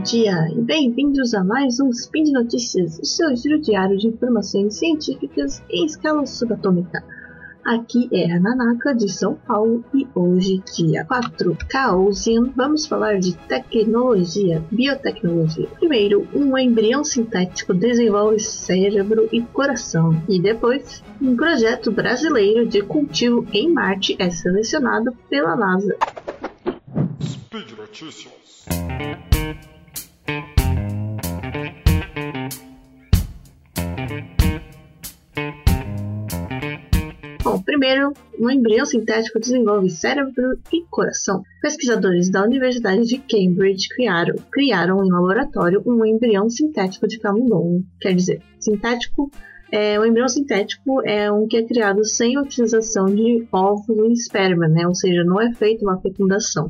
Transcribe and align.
bom 0.00 0.04
dia 0.04 0.48
e 0.56 0.62
bem-vindos 0.62 1.34
a 1.34 1.44
mais 1.44 1.78
um 1.78 1.90
Spin 1.90 2.24
de 2.24 2.32
Notícias, 2.32 2.98
o 3.00 3.04
seu 3.04 3.36
giro 3.36 3.60
diário 3.60 3.98
de 3.98 4.06
informações 4.08 4.76
científicas 4.76 5.62
em 5.68 5.84
escala 5.84 6.24
subatômica. 6.24 7.04
Aqui 7.62 8.08
é 8.10 8.32
a 8.32 8.40
Nanaka 8.40 8.94
de 8.94 9.12
São 9.12 9.34
Paulo 9.34 9.84
e 9.92 10.08
hoje, 10.14 10.62
dia 10.74 11.04
4, 11.04 11.54
Caosian, 11.68 12.50
vamos 12.56 12.86
falar 12.86 13.18
de 13.18 13.36
tecnologia, 13.36 14.64
biotecnologia. 14.72 15.68
Primeiro, 15.78 16.26
um 16.34 16.56
embrião 16.56 17.04
sintético 17.04 17.74
desenvolve 17.74 18.40
cérebro 18.40 19.28
e 19.30 19.42
coração. 19.42 20.22
E 20.26 20.40
depois, 20.40 21.04
um 21.20 21.36
projeto 21.36 21.92
brasileiro 21.92 22.66
de 22.66 22.80
cultivo 22.80 23.46
em 23.52 23.70
Marte 23.70 24.16
é 24.18 24.30
selecionado 24.30 25.12
pela 25.28 25.54
NASA. 25.54 25.94
Speed 27.20 27.72
Notícias. 27.76 28.64
Primeiro, 37.70 38.12
um 38.36 38.50
embrião 38.50 38.84
sintético 38.84 39.38
desenvolve 39.38 39.88
cérebro 39.90 40.58
e 40.72 40.82
coração. 40.90 41.40
Pesquisadores 41.62 42.28
da 42.28 42.42
Universidade 42.42 43.06
de 43.06 43.18
Cambridge 43.18 43.88
criaram, 43.90 44.34
criaram 44.50 45.04
em 45.04 45.08
laboratório 45.08 45.80
um 45.86 46.04
embrião 46.04 46.50
sintético 46.50 47.06
de 47.06 47.20
camundongo. 47.20 47.84
Quer 48.00 48.12
dizer, 48.14 48.42
sintético 48.58 49.30
é, 49.70 50.00
o 50.00 50.04
embrião 50.04 50.28
sintético 50.28 51.00
é 51.06 51.30
um 51.30 51.46
que 51.46 51.58
é 51.58 51.62
criado 51.62 52.04
sem 52.04 52.36
a 52.36 52.42
utilização 52.42 53.06
de 53.06 53.46
óvulo 53.52 54.08
e 54.08 54.14
esperma, 54.14 54.66
né? 54.66 54.84
ou 54.84 54.94
seja, 54.96 55.22
não 55.22 55.40
é 55.40 55.54
feita 55.54 55.84
uma 55.84 56.00
fecundação. 56.00 56.66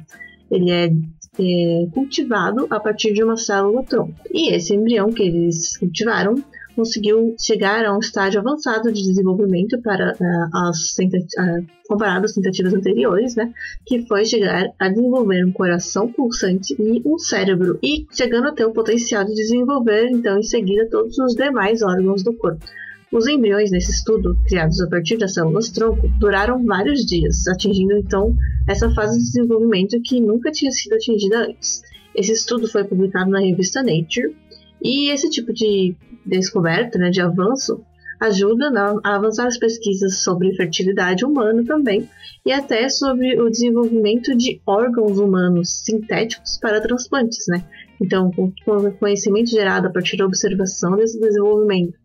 Ele 0.51 0.71
é, 0.71 0.93
é 1.39 1.87
cultivado 1.95 2.67
a 2.69 2.79
partir 2.79 3.15
de 3.15 3.25
uma 3.25 3.39
célula 3.39 3.83
tronco. 3.85 4.13
E 4.31 4.53
esse 4.53 4.75
embrião 4.75 5.11
que 5.11 5.23
eles 5.23 5.79
cultivaram 5.79 6.35
conseguiu 6.81 7.35
chegar 7.39 7.85
a 7.85 7.95
um 7.95 7.99
estágio 7.99 8.41
avançado 8.41 8.91
de 8.91 9.03
desenvolvimento 9.03 9.81
para 9.83 10.15
uh, 10.15 10.69
as 10.69 10.97
uh, 10.99 11.67
comparado 11.87 12.25
às 12.25 12.33
tentativas 12.33 12.73
anteriores, 12.73 13.37
né, 13.37 13.53
que 13.85 14.07
foi 14.07 14.25
chegar 14.25 14.73
a 14.79 14.89
desenvolver 14.89 15.45
um 15.45 15.53
coração 15.53 16.11
pulsante 16.11 16.75
e 16.79 17.03
um 17.05 17.19
cérebro, 17.19 17.79
e 17.83 18.07
chegando 18.11 18.49
a 18.49 18.53
ter 18.53 18.65
o 18.65 18.73
potencial 18.73 19.25
de 19.25 19.35
desenvolver, 19.35 20.09
então, 20.11 20.39
em 20.39 20.43
seguida, 20.43 20.89
todos 20.91 21.19
os 21.19 21.35
demais 21.35 21.83
órgãos 21.83 22.23
do 22.23 22.33
corpo. 22.35 22.65
Os 23.13 23.27
embriões 23.27 23.71
nesse 23.71 23.91
estudo, 23.91 24.39
criados 24.47 24.81
a 24.81 24.89
partir 24.89 25.19
das 25.19 25.35
células 25.35 25.69
tronco, 25.69 26.09
duraram 26.19 26.65
vários 26.65 27.05
dias, 27.05 27.47
atingindo 27.49 27.93
então 27.99 28.35
essa 28.67 28.89
fase 28.95 29.19
de 29.19 29.25
desenvolvimento 29.25 30.01
que 30.03 30.21
nunca 30.21 30.51
tinha 30.51 30.71
sido 30.71 30.95
atingida 30.95 31.45
antes. 31.45 31.83
Esse 32.15 32.33
estudo 32.33 32.67
foi 32.69 32.85
publicado 32.85 33.31
na 33.31 33.41
revista 33.41 33.83
Nature, 33.83 34.35
e 34.83 35.11
esse 35.11 35.29
tipo 35.29 35.53
de 35.53 35.95
descoberta, 36.25 36.99
né, 36.99 37.11
de 37.11 37.21
avanço, 37.21 37.85
ajuda 38.21 38.71
a 39.03 39.17
avançar 39.17 39.47
as 39.47 39.57
pesquisas 39.57 40.23
sobre 40.23 40.55
fertilidade 40.55 41.25
humana 41.25 41.65
também 41.65 42.09
e 42.45 42.53
até 42.53 42.89
sobre 42.89 43.41
o 43.41 43.49
desenvolvimento 43.49 44.37
de 44.37 44.61
órgãos 44.67 45.19
humanos 45.19 45.83
sintéticos 45.85 46.59
para 46.61 46.81
transplantes, 46.81 47.47
né? 47.49 47.65
Então, 48.01 48.31
com 48.31 48.53
o 48.67 48.93
conhecimento 48.93 49.51
gerado 49.51 49.87
a 49.87 49.91
partir 49.91 50.17
da 50.17 50.27
observação 50.27 50.97
desse 50.97 51.19
desenvolvimento 51.19 52.00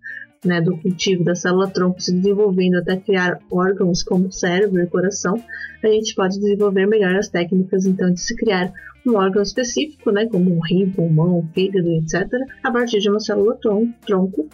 né, 0.47 0.61
do 0.61 0.77
cultivo 0.77 1.23
da 1.23 1.35
célula 1.35 1.67
tronco 1.67 2.01
se 2.01 2.13
desenvolvendo 2.13 2.75
até 2.75 2.97
criar 2.97 3.39
órgãos 3.51 4.03
como 4.03 4.31
cérebro 4.31 4.81
e 4.81 4.87
coração, 4.87 5.41
a 5.83 5.87
gente 5.87 6.15
pode 6.15 6.39
desenvolver 6.39 6.87
melhor 6.87 7.15
as 7.15 7.27
técnicas 7.27 7.85
então 7.85 8.11
de 8.11 8.19
se 8.19 8.35
criar 8.35 8.73
um 9.05 9.15
órgão 9.15 9.43
específico, 9.43 10.11
né, 10.11 10.25
como 10.25 10.55
um 10.55 10.59
rim, 10.59 10.89
pulmão, 10.89 11.47
fígado, 11.53 11.87
etc., 11.91 12.27
a 12.63 12.71
partir 12.71 12.99
de 12.99 13.09
uma 13.09 13.19
célula 13.19 13.57
tronco 14.05 14.49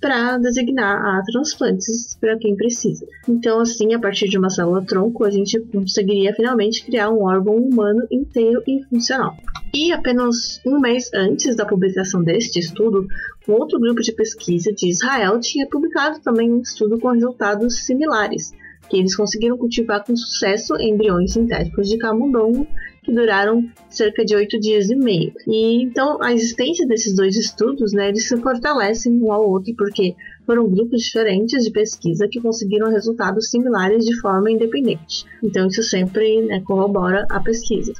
para 0.00 0.38
designar 0.38 1.04
a 1.04 1.22
transplantes 1.22 2.16
para 2.20 2.38
quem 2.38 2.54
precisa. 2.54 3.06
Então, 3.28 3.60
assim, 3.60 3.94
a 3.94 3.98
partir 3.98 4.28
de 4.28 4.38
uma 4.38 4.50
célula 4.50 4.84
tronco, 4.84 5.24
a 5.24 5.30
gente 5.30 5.58
conseguiria 5.60 6.34
finalmente 6.34 6.84
criar 6.84 7.10
um 7.10 7.24
órgão 7.24 7.56
humano 7.56 8.06
inteiro 8.10 8.62
e 8.66 8.82
funcional. 8.84 9.36
E 9.74 9.92
apenas 9.92 10.60
um 10.66 10.78
mês 10.78 11.10
antes 11.14 11.56
da 11.56 11.66
publicação 11.66 12.22
deste 12.22 12.58
estudo, 12.58 13.06
um 13.48 13.52
outro 13.52 13.80
grupo 13.80 14.00
de 14.02 14.12
pesquisa 14.12 14.72
de 14.72 14.88
Israel 14.88 15.40
tinha 15.40 15.68
publicado 15.68 16.20
também 16.20 16.52
um 16.52 16.60
estudo 16.60 16.98
com 16.98 17.08
resultados 17.08 17.84
similares, 17.84 18.52
que 18.88 18.98
eles 18.98 19.16
conseguiram 19.16 19.56
cultivar 19.56 20.04
com 20.04 20.16
sucesso 20.16 20.74
embriões 20.80 21.32
sintéticos 21.32 21.88
de 21.88 21.98
camundongo 21.98 22.66
que 23.06 23.12
duraram 23.12 23.64
cerca 23.88 24.24
de 24.24 24.34
oito 24.34 24.58
dias 24.58 24.90
e 24.90 24.96
meio. 24.96 25.32
E 25.46 25.84
então 25.84 26.20
a 26.20 26.32
existência 26.32 26.84
desses 26.86 27.14
dois 27.14 27.36
estudos, 27.36 27.92
né, 27.92 28.08
eles 28.08 28.26
se 28.26 28.36
fortalecem 28.36 29.12
um 29.22 29.32
ao 29.32 29.48
outro 29.48 29.72
porque 29.78 30.16
foram 30.44 30.68
grupos 30.68 31.02
diferentes 31.02 31.64
de 31.64 31.70
pesquisa 31.70 32.28
que 32.28 32.40
conseguiram 32.40 32.90
resultados 32.90 33.48
similares 33.48 34.04
de 34.04 34.20
forma 34.20 34.50
independente. 34.50 35.24
Então 35.42 35.68
isso 35.68 35.84
sempre 35.84 36.42
né, 36.42 36.60
corrobora 36.62 37.24
a 37.30 37.40
pesquisa. 37.40 37.92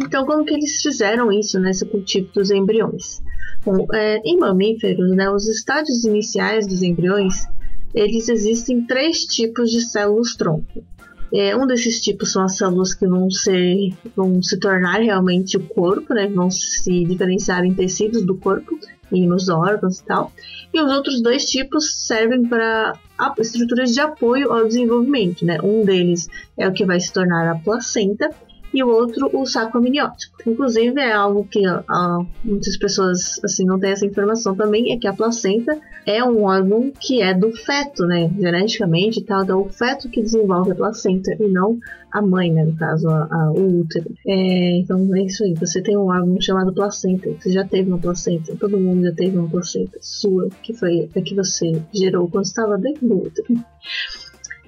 Então 0.00 0.24
como 0.24 0.44
que 0.44 0.54
eles 0.54 0.80
fizeram 0.80 1.32
isso 1.32 1.58
nesse 1.58 1.84
cultivo 1.84 2.30
dos 2.32 2.52
embriões? 2.52 3.20
Bom, 3.64 3.84
é, 3.92 4.20
em 4.24 4.38
mamíferos, 4.38 5.10
né, 5.16 5.28
os 5.28 5.48
estádios 5.48 6.04
iniciais 6.04 6.68
dos 6.68 6.82
embriões 6.82 7.46
eles 7.92 8.28
existem 8.28 8.86
três 8.86 9.24
tipos 9.24 9.70
de 9.70 9.80
células 9.80 10.36
tronco. 10.36 10.84
É, 11.32 11.56
um 11.56 11.66
desses 11.66 12.00
tipos 12.00 12.32
são 12.32 12.44
as 12.44 12.56
células 12.56 12.94
que 12.94 13.06
vão 13.06 13.30
ser, 13.30 13.92
vão 14.14 14.42
se 14.42 14.58
tornar 14.58 15.00
realmente 15.00 15.56
o 15.56 15.60
corpo, 15.60 16.14
né? 16.14 16.26
Vão 16.28 16.50
se 16.50 17.04
diferenciar 17.04 17.64
em 17.64 17.74
tecidos 17.74 18.24
do 18.24 18.36
corpo 18.36 18.78
e 19.12 19.26
nos 19.26 19.48
órgãos 19.48 19.98
e 19.98 20.04
tal. 20.04 20.32
E 20.72 20.80
os 20.80 20.90
outros 20.90 21.22
dois 21.22 21.46
tipos 21.46 22.06
servem 22.06 22.44
para 22.44 22.98
estruturas 23.38 23.92
de 23.92 24.00
apoio 24.00 24.52
ao 24.52 24.66
desenvolvimento, 24.66 25.44
né? 25.44 25.58
Um 25.62 25.84
deles 25.84 26.28
é 26.56 26.68
o 26.68 26.72
que 26.72 26.84
vai 26.84 27.00
se 27.00 27.12
tornar 27.12 27.50
a 27.50 27.58
placenta 27.58 28.30
e 28.76 28.84
o 28.84 28.88
outro 28.88 29.30
o 29.32 29.46
saco 29.46 29.78
amniótico. 29.78 30.36
Inclusive 30.46 31.00
é 31.00 31.12
algo 31.12 31.48
que 31.50 31.66
uh, 31.66 32.26
muitas 32.44 32.76
pessoas 32.76 33.42
assim 33.42 33.64
não 33.64 33.80
têm 33.80 33.92
essa 33.92 34.04
informação 34.04 34.54
também 34.54 34.92
é 34.92 34.98
que 34.98 35.08
a 35.08 35.14
placenta 35.14 35.80
é 36.04 36.22
um 36.22 36.44
órgão 36.44 36.92
que 37.00 37.22
é 37.22 37.32
do 37.32 37.50
feto, 37.52 38.04
né, 38.04 38.30
geneticamente 38.38 39.24
tal, 39.24 39.44
então 39.44 39.62
o 39.62 39.70
feto 39.70 40.10
que 40.10 40.20
desenvolve 40.20 40.72
a 40.72 40.74
placenta 40.74 41.34
e 41.40 41.48
não 41.48 41.78
a 42.12 42.20
mãe, 42.20 42.52
né, 42.52 42.64
no 42.64 42.76
caso 42.76 43.08
a, 43.08 43.26
a, 43.30 43.52
o 43.52 43.80
útero. 43.80 44.14
É, 44.26 44.78
então 44.78 45.08
é 45.16 45.22
isso 45.22 45.42
aí. 45.42 45.54
Você 45.54 45.80
tem 45.82 45.96
um 45.96 46.08
órgão 46.08 46.38
chamado 46.40 46.72
placenta. 46.72 47.30
Você 47.30 47.50
já 47.50 47.64
teve 47.64 47.88
uma 47.88 47.98
placenta. 47.98 48.54
Todo 48.56 48.78
mundo 48.78 49.04
já 49.04 49.12
teve 49.12 49.36
uma 49.36 49.48
placenta 49.48 49.98
sua 50.02 50.48
que 50.62 50.74
foi 50.74 51.10
a 51.16 51.20
que 51.20 51.34
você 51.34 51.82
gerou 51.92 52.28
quando 52.28 52.44
estava 52.44 52.76
dentro 52.76 53.08
do 53.08 53.22
útero. 53.22 53.46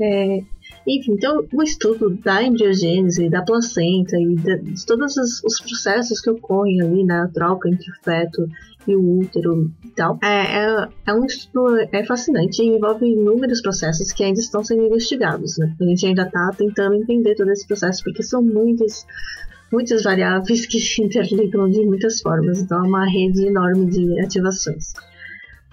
É, 0.00 0.42
enfim, 0.88 1.12
então 1.12 1.44
o 1.52 1.62
estudo 1.62 2.10
da 2.24 2.42
embriogênese, 2.42 3.28
da 3.28 3.42
placenta 3.42 4.16
e 4.16 4.34
de, 4.36 4.58
de 4.58 4.86
todos 4.86 5.16
os, 5.16 5.44
os, 5.44 5.60
processos 5.60 6.20
que 6.20 6.30
ocorrem 6.30 6.80
ali 6.80 7.04
na 7.04 7.28
troca 7.28 7.68
entre 7.68 7.90
o 7.90 7.94
feto 8.02 8.48
e 8.86 8.96
o 8.96 9.20
útero 9.20 9.70
e 9.84 9.88
tal, 9.90 10.18
é, 10.22 10.64
é, 10.64 10.88
é 11.06 11.14
um 11.14 11.26
estudo 11.26 11.76
é 11.92 12.04
fascinante 12.04 12.62
e 12.62 12.66
envolve 12.66 13.04
inúmeros 13.04 13.60
processos 13.60 14.12
que 14.12 14.24
ainda 14.24 14.40
estão 14.40 14.64
sendo 14.64 14.86
investigados. 14.86 15.58
Né? 15.58 15.76
A 15.78 15.84
gente 15.84 16.06
ainda 16.06 16.22
está 16.22 16.50
tentando 16.56 16.94
entender 16.94 17.34
todo 17.34 17.50
esse 17.50 17.66
processo 17.66 18.02
porque 18.02 18.22
são 18.22 18.42
muitas 18.42 19.06
muitas 19.70 20.02
variáveis 20.02 20.64
que 20.66 20.78
se 20.78 21.02
interligam 21.02 21.68
de 21.68 21.84
muitas 21.84 22.22
formas, 22.22 22.62
então 22.62 22.82
é 22.82 22.88
uma 22.88 23.04
rede 23.04 23.46
enorme 23.46 23.86
de 23.86 24.20
ativações. 24.20 24.94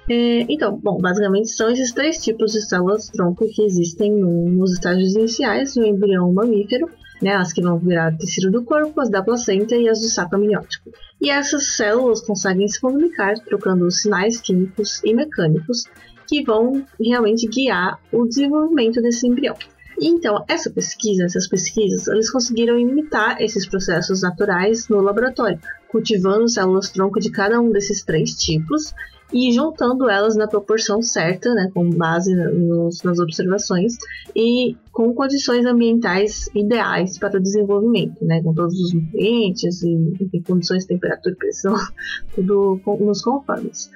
É, 0.10 0.46
então, 0.50 0.78
bom, 0.78 1.00
basicamente 1.00 1.50
são 1.50 1.70
esses 1.70 1.92
três 1.92 2.18
tipos 2.24 2.52
de 2.52 2.62
células 2.62 3.10
tronco 3.10 3.48
que 3.48 3.64
existem 3.64 4.12
no, 4.12 4.50
nos 4.50 4.74
estágios 4.74 5.16
iniciais 5.16 5.74
do 5.74 5.84
embrião 5.84 6.32
mamífero, 6.32 6.88
né, 7.22 7.34
as 7.36 7.52
que 7.52 7.62
vão 7.62 7.80
virar 7.80 8.16
tecido 8.18 8.52
do 8.52 8.64
corpo, 8.64 9.02
as 9.02 9.10
da 9.10 9.24
placenta 9.24 9.76
e 9.76 9.90
as 9.90 10.00
do 10.02 10.08
saco 10.08 10.36
amniótico. 10.36 10.92
E 11.20 11.30
essas 11.30 11.76
células 11.76 12.22
conseguem 12.22 12.68
se 12.68 12.80
comunicar 12.80 13.36
trocando 13.40 13.90
sinais 13.90 14.40
químicos 14.40 15.02
e 15.04 15.14
mecânicos 15.14 15.86
que 16.28 16.44
vão 16.44 16.86
realmente 17.00 17.48
guiar 17.48 18.00
o 18.12 18.28
desenvolvimento 18.28 19.02
desse 19.02 19.28
embrião. 19.28 19.56
Então, 20.02 20.44
essa 20.48 20.70
pesquisa, 20.70 21.24
essas 21.24 21.48
pesquisas, 21.48 22.08
eles 22.08 22.30
conseguiram 22.30 22.78
imitar 22.78 23.42
esses 23.42 23.68
processos 23.68 24.22
naturais 24.22 24.88
no 24.90 25.02
laboratório, 25.02 25.60
cultivando 25.88 26.50
células 26.50 26.90
tronco 26.90 27.20
de 27.20 27.32
cada 27.32 27.60
um 27.60 27.72
desses 27.72 28.04
três 28.04 28.34
tipos 28.34 28.94
e 29.34 29.52
juntando 29.52 30.10
elas 30.10 30.36
na 30.36 30.48
proporção 30.48 31.02
certa, 31.02 31.54
né, 31.54 31.72
com 31.74 31.90
base 31.90 32.34
nos, 32.36 33.02
nas 33.04 33.20
observações 33.20 33.98
e 34.36 34.78
com 34.92 35.14
condições 35.14 35.66
ambientais 35.66 36.48
ideais 36.54 37.18
para 37.18 37.38
o 37.38 37.42
desenvolvimento, 37.42 38.24
né, 38.24 38.42
com 38.44 38.54
todos 38.54 38.80
os 38.80 38.94
nutrientes 38.94 39.82
e 39.82 40.42
condições 40.46 40.84
de 40.84 40.90
temperatura 40.90 41.34
e 41.34 41.38
pressão, 41.38 41.76
tudo 42.36 42.80
com, 42.84 42.98
nos 42.98 43.22
conformes. 43.22 43.90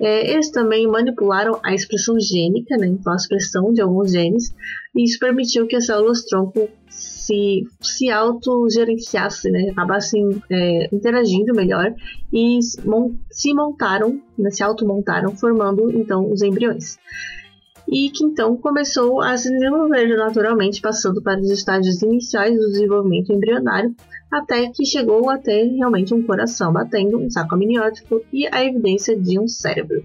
É, 0.00 0.32
eles 0.32 0.50
também 0.50 0.86
manipularam 0.86 1.60
a 1.62 1.74
expressão 1.74 2.18
gênica, 2.18 2.76
né, 2.76 2.86
então 2.86 3.12
a 3.12 3.16
expressão 3.16 3.72
de 3.72 3.82
alguns 3.82 4.12
genes, 4.12 4.54
e 4.94 5.04
isso 5.04 5.18
permitiu 5.18 5.66
que 5.66 5.76
as 5.76 5.86
células-tronco 5.86 6.68
se, 6.88 7.64
se 7.80 8.10
autogerenciassem, 8.10 9.52
né, 9.52 9.70
acabassem 9.70 10.42
é, 10.50 10.88
interagindo 10.92 11.54
melhor 11.54 11.94
e 12.32 12.58
se 13.30 13.54
montaram, 13.54 14.20
né, 14.38 14.50
se 14.50 14.62
automontaram, 14.62 15.36
formando 15.36 15.90
então 15.90 16.30
os 16.32 16.40
embriões 16.42 16.98
e 17.90 18.08
que 18.10 18.24
então 18.24 18.56
começou 18.56 19.20
a 19.20 19.36
se 19.36 19.50
desenvolver 19.50 20.16
naturalmente, 20.16 20.80
passando 20.80 21.20
para 21.20 21.40
os 21.40 21.50
estágios 21.50 22.00
iniciais 22.02 22.54
do 22.54 22.70
desenvolvimento 22.70 23.32
embrionário, 23.32 23.94
até 24.30 24.70
que 24.70 24.86
chegou 24.86 25.28
a 25.28 25.36
ter 25.36 25.64
realmente 25.76 26.14
um 26.14 26.22
coração 26.22 26.72
batendo, 26.72 27.18
um 27.18 27.28
saco 27.28 27.56
amniótico 27.56 28.22
e 28.32 28.46
a 28.46 28.64
evidência 28.64 29.18
de 29.18 29.40
um 29.40 29.48
cérebro. 29.48 30.04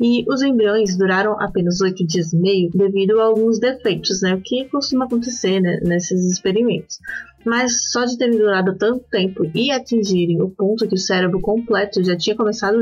E 0.00 0.24
os 0.28 0.42
embriões 0.42 0.96
duraram 0.96 1.40
apenas 1.40 1.80
oito 1.80 2.04
dias 2.06 2.32
e 2.32 2.36
meio 2.36 2.70
devido 2.74 3.20
a 3.20 3.24
alguns 3.24 3.58
defeitos, 3.58 4.22
né, 4.22 4.34
o 4.34 4.40
que 4.40 4.64
costuma 4.66 5.04
acontecer 5.04 5.60
né, 5.60 5.80
nesses 5.82 6.32
experimentos 6.32 6.98
mas 7.44 7.90
só 7.92 8.04
de 8.04 8.16
terem 8.16 8.38
durado 8.38 8.74
tanto 8.76 9.04
tempo 9.10 9.44
e 9.54 9.70
atingirem 9.70 10.40
o 10.40 10.48
ponto 10.48 10.88
que 10.88 10.94
o 10.94 10.98
cérebro 10.98 11.40
completo 11.40 12.02
já 12.02 12.16
tinha 12.16 12.34
começado 12.34 12.78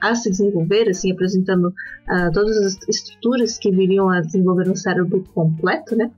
a 0.00 0.14
se 0.14 0.30
desenvolver, 0.30 0.88
assim, 0.88 1.12
apresentando 1.12 1.68
uh, 1.68 2.32
todas 2.32 2.56
as 2.58 2.88
estruturas 2.88 3.58
que 3.58 3.70
viriam 3.70 4.08
a 4.08 4.20
desenvolver 4.20 4.70
um 4.70 4.76
cérebro 4.76 5.24
completo, 5.34 5.96
né? 5.96 6.10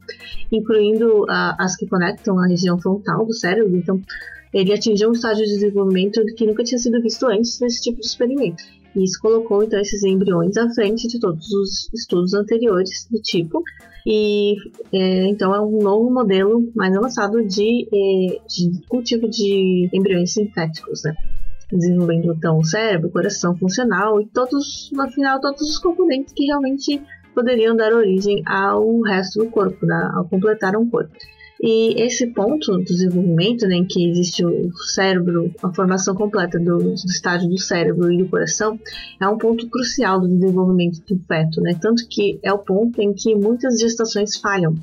Incluindo 0.52 1.22
uh, 1.22 1.56
as 1.58 1.74
que 1.74 1.86
conectam 1.86 2.38
a 2.38 2.46
região 2.46 2.78
frontal 2.78 3.24
do 3.24 3.32
cérebro. 3.32 3.74
Então, 3.74 4.00
ele 4.52 4.72
atingiu 4.72 5.08
um 5.08 5.12
estágio 5.12 5.44
de 5.46 5.52
desenvolvimento 5.52 6.22
que 6.36 6.46
nunca 6.46 6.62
tinha 6.62 6.78
sido 6.78 7.00
visto 7.00 7.26
antes 7.26 7.58
nesse 7.60 7.82
tipo 7.82 8.00
de 8.00 8.06
experimento. 8.06 8.62
E 8.94 9.04
isso 9.04 9.18
colocou 9.20 9.62
então 9.62 9.80
esses 9.80 10.02
embriões 10.02 10.56
à 10.56 10.68
frente 10.74 11.08
de 11.08 11.18
todos 11.18 11.50
os 11.50 11.88
estudos 11.94 12.34
anteriores 12.34 13.06
do 13.10 13.20
tipo, 13.20 13.62
e 14.06 14.56
é, 14.92 15.28
então 15.28 15.54
é 15.54 15.60
um 15.60 15.78
novo 15.78 16.10
modelo 16.10 16.70
mais 16.74 16.94
avançado 16.94 17.42
de, 17.44 17.86
é, 17.92 18.40
de 18.46 18.86
cultivo 18.88 19.28
de 19.28 19.88
embriões 19.92 20.32
sintéticos, 20.32 21.02
né? 21.04 21.14
Desenvolvendo 21.70 22.34
então 22.34 22.58
o 22.58 22.64
cérebro, 22.64 23.08
o 23.08 23.12
coração 23.12 23.56
funcional 23.56 24.20
e 24.20 24.26
todos, 24.26 24.90
no 24.92 25.10
final, 25.10 25.40
todos 25.40 25.62
os 25.62 25.78
componentes 25.78 26.34
que 26.34 26.44
realmente 26.44 27.00
poderiam 27.34 27.74
dar 27.74 27.92
origem 27.94 28.42
ao 28.46 29.00
resto 29.00 29.42
do 29.42 29.50
corpo, 29.50 29.86
né? 29.86 30.10
ao 30.14 30.28
completar 30.28 30.76
um 30.76 30.88
corpo. 30.88 31.16
E 31.62 32.02
esse 32.02 32.26
ponto 32.26 32.72
do 32.72 32.82
desenvolvimento, 32.82 33.68
né, 33.68 33.76
em 33.76 33.84
que 33.84 34.10
existe 34.10 34.44
o 34.44 34.72
cérebro, 34.92 35.48
a 35.62 35.72
formação 35.72 36.12
completa 36.12 36.58
do, 36.58 36.78
do, 36.78 36.94
estágio 36.94 37.48
do 37.48 37.56
cérebro 37.56 38.12
e 38.12 38.18
do 38.18 38.28
coração, 38.28 38.76
é 39.20 39.28
um 39.28 39.38
ponto 39.38 39.68
crucial 39.70 40.20
do 40.20 40.26
desenvolvimento 40.26 41.00
do 41.06 41.16
feto, 41.20 41.60
né? 41.60 41.78
Tanto 41.80 42.08
que 42.08 42.40
é 42.42 42.52
o 42.52 42.58
ponto 42.58 43.00
em 43.00 43.12
que 43.12 43.36
muitas 43.36 43.78
gestações 43.78 44.36
falham. 44.38 44.74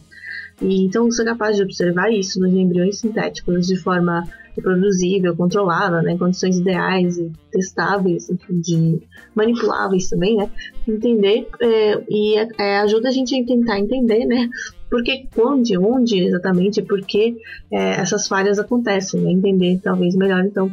E 0.62 0.86
então 0.86 1.08
é 1.08 1.26
capaz 1.26 1.58
de 1.58 1.64
observar 1.64 2.14
isso 2.14 2.40
nos 2.40 2.54
embriões 2.54 3.00
sintéticos 3.00 3.68
de 3.68 3.75
forma 3.75 4.24
reproduzível, 4.56 5.36
controlada, 5.36 6.02
né, 6.02 6.14
em 6.14 6.18
condições 6.18 6.58
ideais 6.58 7.18
e 7.18 7.32
testáveis, 7.52 8.30
de 8.50 9.02
manipuláveis 9.36 10.10
também, 10.10 10.36
né, 10.36 10.50
entender 10.88 11.48
é, 11.62 12.04
e 12.10 12.36
é, 12.58 12.80
ajuda 12.80 13.10
a 13.10 13.12
gente 13.12 13.40
a 13.40 13.46
tentar 13.46 13.80
entender, 13.80 14.25
né, 14.25 14.50
porque 14.89 15.27
onde, 15.38 15.77
onde 15.77 16.19
exatamente, 16.19 16.81
por 16.81 17.01
que 17.01 17.38
é, 17.71 18.01
essas 18.01 18.27
falhas 18.27 18.59
acontecem, 18.59 19.21
né, 19.21 19.31
entender 19.31 19.80
talvez 19.83 20.15
melhor 20.15 20.44
então 20.44 20.69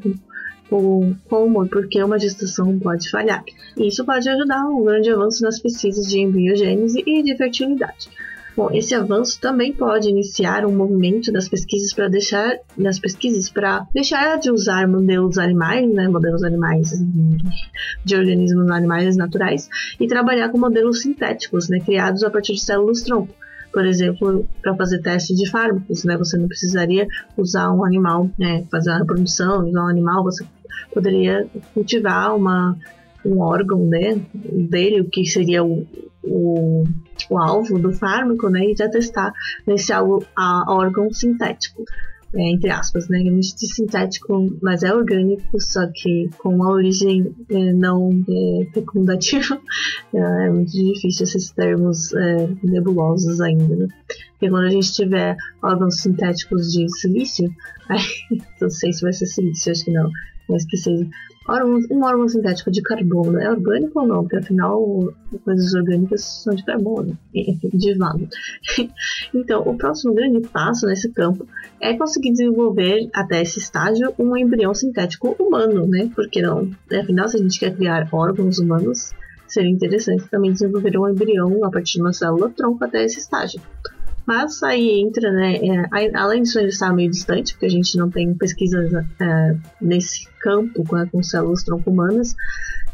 com, 0.68 1.14
como 1.28 1.64
e 1.64 1.68
por 1.68 1.86
que 1.88 2.02
uma 2.02 2.18
gestação 2.18 2.78
pode 2.78 3.10
falhar. 3.10 3.44
Isso 3.76 4.04
pode 4.04 4.28
ajudar 4.28 4.64
um 4.66 4.84
grande 4.84 5.10
avanço 5.10 5.42
nas 5.42 5.60
pesquisas 5.60 6.06
de 6.06 6.20
embriogênese 6.20 7.02
e 7.06 7.22
de 7.22 7.36
fertilidade. 7.36 8.08
Bom, 8.56 8.70
esse 8.72 8.94
avanço 8.94 9.38
também 9.38 9.70
pode 9.70 10.08
iniciar 10.08 10.64
um 10.64 10.74
movimento 10.74 11.30
das 11.30 11.46
pesquisas 11.46 11.92
para 11.92 12.08
deixar 12.08 12.56
das 12.76 12.98
pesquisas 12.98 13.50
para 13.50 13.86
deixar 13.92 14.38
de 14.38 14.50
usar 14.50 14.88
modelos 14.88 15.36
animais, 15.36 15.92
né, 15.92 16.08
modelos 16.08 16.42
animais 16.42 16.90
de 18.02 18.16
organismos 18.16 18.70
animais 18.70 19.14
naturais 19.14 19.68
e 20.00 20.06
trabalhar 20.06 20.48
com 20.48 20.56
modelos 20.56 21.02
sintéticos, 21.02 21.68
né, 21.68 21.80
criados 21.80 22.24
a 22.24 22.30
partir 22.30 22.54
de 22.54 22.62
células 22.62 23.02
tronco. 23.02 23.34
Por 23.76 23.84
exemplo, 23.84 24.48
para 24.62 24.74
fazer 24.74 25.02
teste 25.02 25.34
de 25.34 25.50
fármacos, 25.50 26.02
né, 26.02 26.16
você 26.16 26.38
não 26.38 26.48
precisaria 26.48 27.06
usar 27.36 27.70
um 27.70 27.84
animal, 27.84 28.30
né, 28.38 28.64
fazer 28.70 28.88
a 28.88 28.96
reprodução, 28.96 29.68
usar 29.68 29.84
um 29.84 29.88
animal, 29.88 30.24
você 30.24 30.46
poderia 30.94 31.46
cultivar 31.74 32.34
uma 32.34 32.74
um 33.22 33.38
órgão 33.38 33.84
né, 33.84 34.18
dele, 34.34 35.02
o 35.02 35.10
que 35.10 35.26
seria 35.26 35.62
o, 35.62 35.86
o, 36.24 36.84
o 37.28 37.38
alvo 37.38 37.78
do 37.78 37.92
fármaco, 37.92 38.48
né, 38.48 38.64
e 38.64 38.74
já 38.74 38.88
testar 38.88 39.30
nesse 39.66 39.92
órgão 39.92 41.12
sintético. 41.12 41.84
É, 42.34 42.50
entre 42.50 42.70
aspas, 42.70 43.08
né? 43.08 43.18
Gente 43.18 43.56
diz 43.56 43.74
sintético, 43.74 44.56
mas 44.60 44.82
é 44.82 44.92
orgânico, 44.92 45.60
só 45.60 45.86
que 45.92 46.28
com 46.38 46.62
a 46.62 46.70
origem 46.70 47.34
é, 47.48 47.72
não 47.72 48.10
é, 48.28 48.66
fecundativa. 48.72 49.60
É, 50.14 50.46
é, 50.46 50.50
muito 50.50 50.70
difícil 50.70 51.24
esses 51.24 51.50
termos 51.50 52.12
é, 52.14 52.48
nebulosos 52.62 53.40
ainda, 53.40 53.74
né? 53.76 53.88
Porque 54.30 54.48
quando 54.48 54.66
a 54.66 54.70
gente 54.70 54.92
tiver 54.92 55.36
órgãos 55.62 56.00
sintéticos 56.00 56.72
de 56.72 56.88
silício, 57.00 57.50
aí, 57.88 58.40
não 58.60 58.70
sei 58.70 58.92
se 58.92 59.02
vai 59.02 59.12
ser 59.12 59.26
silício, 59.26 59.72
acho 59.72 59.84
que 59.84 59.90
não, 59.90 60.10
mas 60.48 60.64
seja 60.76 61.08
um 61.90 62.02
órgão 62.02 62.28
sintético 62.28 62.70
de 62.70 62.82
carbono 62.82 63.38
é 63.38 63.48
orgânico 63.48 64.00
ou 64.00 64.06
não? 64.06 64.22
Porque 64.22 64.36
afinal, 64.36 65.14
coisas 65.44 65.74
orgânicas 65.74 66.24
são 66.42 66.54
de 66.54 66.64
carbono, 66.64 67.16
de 67.32 67.94
vago. 67.94 68.28
então, 69.34 69.62
o 69.62 69.76
próximo 69.76 70.14
grande 70.14 70.40
passo 70.48 70.86
nesse 70.86 71.08
campo 71.12 71.46
é 71.80 71.94
conseguir 71.94 72.32
desenvolver 72.32 73.08
até 73.14 73.42
esse 73.42 73.58
estágio 73.58 74.12
um 74.18 74.36
embrião 74.36 74.74
sintético 74.74 75.36
humano, 75.38 75.86
né? 75.86 76.10
Porque 76.14 76.42
não? 76.42 76.68
Afinal, 77.00 77.28
se 77.28 77.36
a 77.36 77.40
gente 77.40 77.60
quer 77.60 77.74
criar 77.76 78.08
órgãos 78.12 78.58
humanos, 78.58 79.12
seria 79.46 79.70
interessante 79.70 80.28
também 80.28 80.52
desenvolver 80.52 80.98
um 80.98 81.08
embrião 81.08 81.64
a 81.64 81.70
partir 81.70 81.94
de 81.94 82.00
uma 82.00 82.12
célula 82.12 82.50
tronco 82.50 82.84
até 82.84 83.04
esse 83.04 83.20
estágio. 83.20 83.60
Mas 84.26 84.60
aí 84.64 85.00
entra, 85.00 85.30
né? 85.30 85.54
É, 85.54 86.16
além 86.16 86.42
disso, 86.42 86.58
ele 86.58 86.68
está 86.68 86.92
meio 86.92 87.08
distante, 87.08 87.52
porque 87.52 87.66
a 87.66 87.70
gente 87.70 87.96
não 87.96 88.10
tem 88.10 88.34
pesquisas 88.34 88.92
é, 88.92 89.56
nesse 89.80 90.26
campo 90.46 90.84
com, 90.84 91.22
células 91.24 91.64
tronco-humanas, 91.64 92.36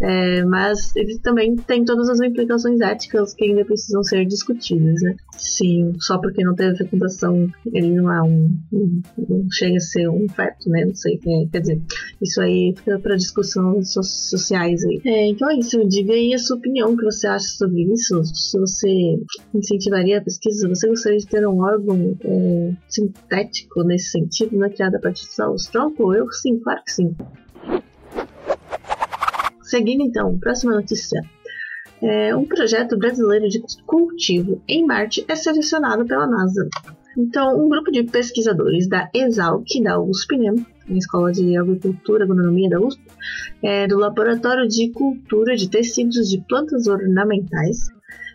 é, 0.01 0.43
mas 0.45 0.97
ele 0.97 1.19
também 1.19 1.55
tem 1.55 1.85
todas 1.85 2.09
as 2.09 2.19
implicações 2.21 2.81
éticas 2.81 3.35
que 3.35 3.45
ainda 3.45 3.63
precisam 3.65 4.03
ser 4.03 4.25
discutidas, 4.25 5.03
né? 5.03 5.15
Se 5.37 5.93
só 6.01 6.19
porque 6.19 6.43
não 6.43 6.55
teve 6.55 6.79
fecundação 6.79 7.47
ele 7.73 7.91
não 7.91 8.11
é 8.11 8.23
um, 8.23 8.57
um 8.73 9.47
chega 9.53 9.77
a 9.77 9.81
ser 9.81 10.09
um 10.09 10.27
feto, 10.29 10.71
né? 10.71 10.87
Não 10.87 10.95
sei, 10.95 11.21
é, 11.27 11.47
quer 11.53 11.61
dizer, 11.61 11.83
isso 12.23 12.41
aí 12.41 12.75
fica 12.75 12.99
para 12.99 13.17
discussões 13.17 13.93
so 13.93 14.03
sociais 14.03 14.83
aí. 14.85 15.01
É, 15.05 15.29
então 15.29 15.51
é 15.51 15.59
isso, 15.59 15.87
diga 15.87 16.15
aí 16.15 16.33
a 16.33 16.39
sua 16.39 16.57
opinião, 16.57 16.93
o 16.93 16.97
que 16.97 17.05
você 17.05 17.27
acha 17.27 17.47
sobre 17.47 17.83
isso, 17.93 18.25
se 18.25 18.59
você 18.59 19.21
incentivaria 19.55 20.19
a 20.19 20.23
pesquisa, 20.23 20.69
você 20.69 20.89
gostaria 20.89 21.19
de 21.19 21.27
ter 21.27 21.47
um 21.47 21.61
órgão 21.61 22.17
é, 22.25 22.73
sintético 22.89 23.83
nesse 23.85 24.11
sentido, 24.11 24.57
né, 24.57 24.71
criado 24.71 24.97
a 24.97 25.01
partir 25.01 25.27
de 25.27 25.35
células 25.35 25.67
tronco? 25.67 26.15
Eu 26.15 26.31
sim, 26.33 26.59
claro 26.59 26.83
que 26.85 26.93
sim. 26.93 27.15
Seguindo 29.73 30.03
então, 30.03 30.39
próxima 30.39 30.75
notícia. 30.75 31.19
É, 32.03 32.37
um 32.37 32.45
projeto 32.45 32.95
brasileiro 32.99 33.49
de 33.49 33.63
cultivo 33.87 34.63
em 34.69 34.85
Marte 34.85 35.25
é 35.27 35.35
selecionado 35.35 36.05
pela 36.05 36.27
NASA. 36.27 36.69
Então, 37.17 37.59
um 37.59 37.71
grupo 37.71 37.91
de 37.91 38.03
pesquisadores 38.03 38.87
da 38.87 39.09
ESALC, 39.15 39.83
da 39.83 39.99
USP, 39.99 40.37
né, 40.37 40.51
a 40.91 40.93
Escola 40.93 41.33
de 41.33 41.57
Agricultura 41.57 42.23
e 42.23 42.25
Agronomia 42.25 42.69
da 42.69 42.81
USP, 42.81 43.01
é, 43.63 43.87
do 43.87 43.97
Laboratório 43.97 44.69
de 44.69 44.91
Cultura 44.91 45.57
de 45.57 45.71
Tecidos 45.71 46.29
de 46.29 46.45
Plantas 46.47 46.87
Ornamentais, 46.87 47.79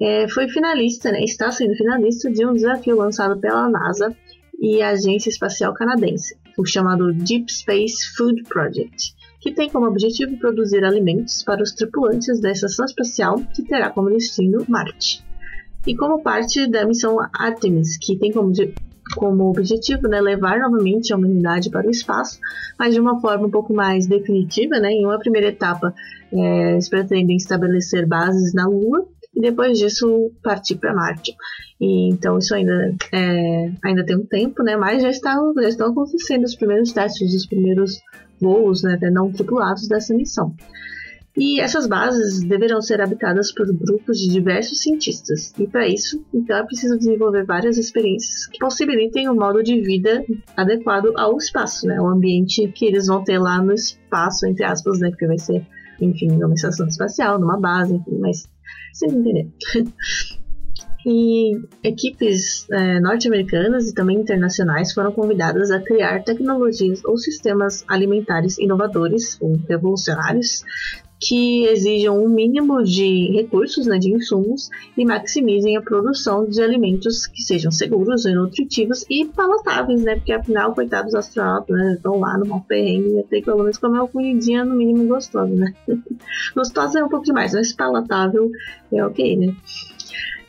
é, 0.01 0.27
foi 0.27 0.49
finalista, 0.49 1.11
né, 1.11 1.21
está 1.23 1.51
sendo 1.51 1.75
finalista 1.75 2.31
de 2.31 2.47
um 2.47 2.53
desafio 2.55 2.97
lançado 2.97 3.39
pela 3.39 3.69
NASA 3.69 4.11
e 4.59 4.81
a 4.81 4.89
Agência 4.89 5.29
Espacial 5.29 5.71
Canadense, 5.75 6.35
o 6.57 6.65
chamado 6.65 7.13
Deep 7.13 7.53
Space 7.53 8.07
Food 8.15 8.41
Project 8.45 9.15
que 9.47 9.53
tem 9.53 9.69
como 9.69 9.87
objetivo 9.87 10.37
produzir 10.37 10.83
alimentos 10.83 11.41
para 11.41 11.63
os 11.63 11.71
tripulantes 11.71 12.41
da 12.41 12.51
estação 12.51 12.83
espacial 12.83 13.41
que 13.53 13.63
terá 13.63 13.89
como 13.89 14.09
destino 14.09 14.65
Marte. 14.67 15.23
E 15.85 15.95
como 15.95 16.21
parte 16.21 16.67
da 16.67 16.85
missão 16.85 17.17
Artemis, 17.33 17.97
que 17.97 18.17
tem 18.17 18.29
como, 18.29 18.51
como 19.15 19.49
objetivo 19.49 20.09
né, 20.09 20.19
levar 20.19 20.59
novamente 20.59 21.13
a 21.13 21.15
humanidade 21.15 21.69
para 21.69 21.87
o 21.87 21.89
espaço, 21.89 22.39
mas 22.77 22.93
de 22.93 22.99
uma 22.99 23.21
forma 23.21 23.47
um 23.47 23.49
pouco 23.49 23.73
mais 23.73 24.05
definitiva. 24.05 24.79
Né? 24.81 24.91
Em 24.91 25.05
uma 25.05 25.17
primeira 25.17 25.47
etapa, 25.47 25.93
é, 26.33 26.73
eles 26.73 26.89
pretendem 26.89 27.37
estabelecer 27.37 28.05
bases 28.05 28.53
na 28.53 28.67
Lua 28.67 29.07
e 29.33 29.39
depois 29.39 29.79
disso 29.79 30.29
partir 30.43 30.75
para 30.75 30.93
Marte. 30.93 31.33
E, 31.79 32.09
então 32.09 32.37
isso 32.37 32.53
ainda, 32.53 32.93
é, 33.13 33.71
ainda 33.81 34.05
tem 34.05 34.17
um 34.17 34.25
tempo, 34.25 34.61
né? 34.61 34.75
mas 34.75 35.01
já, 35.01 35.09
está, 35.09 35.37
já 35.61 35.69
estão 35.69 35.91
acontecendo 35.91 36.43
os 36.43 36.55
primeiros 36.55 36.91
testes, 36.91 37.33
os 37.33 37.45
primeiros 37.45 38.01
voos 38.39 38.83
né, 38.83 38.93
até 38.93 39.09
não 39.09 39.31
tripulados 39.31 39.87
dessa 39.87 40.13
missão. 40.13 40.55
E 41.39 41.61
essas 41.61 41.85
bases 41.85 42.43
deverão 42.43 42.81
ser 42.81 42.99
habitadas 42.99 43.53
por 43.53 43.67
grupos 43.71 44.17
de 44.17 44.27
diversos 44.27 44.81
cientistas. 44.81 45.53
E 45.59 45.67
para 45.67 45.87
isso, 45.87 46.25
então 46.33 46.57
é 46.57 46.63
preciso 46.63 46.97
desenvolver 46.97 47.45
várias 47.45 47.77
experiências 47.77 48.47
que 48.47 48.57
possibilitem 48.57 49.29
um 49.29 49.35
modo 49.35 49.61
de 49.61 49.79
vida 49.79 50.25
adequado 50.55 51.13
ao 51.15 51.37
espaço, 51.37 51.85
né? 51.85 52.01
O 52.01 52.07
ambiente 52.07 52.67
que 52.71 52.85
eles 52.85 53.05
vão 53.05 53.23
ter 53.23 53.37
lá 53.37 53.61
no 53.61 53.71
espaço, 53.71 54.47
entre 54.47 54.65
aspas, 54.65 54.99
né? 54.99 55.11
Porque 55.11 55.27
vai 55.27 55.37
ser, 55.37 55.63
enfim, 56.01 56.29
numa 56.29 56.55
estação 56.55 56.87
espacial, 56.87 57.39
numa 57.39 57.59
base, 57.59 57.93
enfim, 57.93 58.17
mas 58.19 58.49
vocês 58.91 59.13
entenderam. 59.13 59.51
e 61.09 61.57
equipes 61.81 62.69
é, 62.69 62.99
norte-americanas 62.99 63.89
e 63.89 63.93
também 63.93 64.17
internacionais 64.17 64.93
foram 64.93 65.13
convidadas 65.13 65.71
a 65.71 65.79
criar 65.79 66.21
tecnologias 66.21 67.03
ou 67.05 67.17
sistemas 67.17 67.85
alimentares 67.87 68.57
inovadores 68.57 69.37
ou 69.39 69.57
revolucionários 69.69 70.65
que 71.19 71.65
exijam 71.65 72.23
um 72.23 72.29
mínimo 72.29 72.83
de 72.83 73.31
recursos, 73.31 73.87
né, 73.87 73.97
de 73.97 74.13
insumos, 74.13 74.69
e 74.95 75.03
maximizem 75.03 75.75
a 75.75 75.81
produção 75.81 76.47
de 76.47 76.61
alimentos 76.61 77.25
que 77.25 77.41
sejam 77.41 77.71
seguros 77.71 78.25
e 78.25 78.33
nutritivos 78.33 79.03
e 79.09 79.25
palatáveis, 79.25 80.03
né, 80.03 80.15
porque 80.15 80.33
afinal, 80.33 80.75
coitados 80.75 81.15
astronautas, 81.15 81.75
né, 81.75 81.93
estão 81.95 82.19
lá 82.19 82.37
no 82.37 82.45
mal 82.45 82.61
perrengue, 82.67 83.23
ter 83.29 83.39
que 83.39 83.45
pelo 83.45 83.63
menos 83.63 83.77
comer 83.77 83.99
uma 83.99 84.07
comidinha 84.07 84.63
no 84.63 84.75
mínimo 84.75 85.07
gostosa, 85.07 85.55
né. 85.55 85.73
gostosa 86.53 86.99
é 86.99 87.03
um 87.03 87.09
pouco 87.09 87.25
demais, 87.25 87.53
mas 87.53 87.73
palatável 87.73 88.51
é 88.91 89.03
ok, 89.03 89.37
né. 89.37 89.55